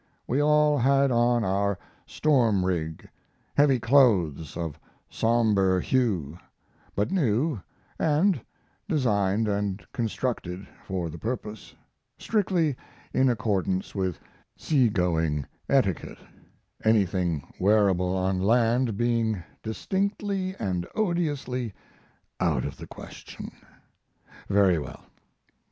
[0.25, 3.07] We all had on our storm rig,
[3.55, 4.79] heavy clothes of
[5.11, 6.39] somber hue,
[6.95, 7.61] but new
[7.99, 8.41] and
[8.89, 11.75] designed and constructed for the purpose,
[12.17, 12.75] strictly
[13.13, 14.19] in accordance with
[14.57, 16.17] sea going etiquette;
[16.83, 21.75] anything wearable on land being distinctly and odiously
[22.39, 23.51] out of the question.
[24.49, 25.05] Very well.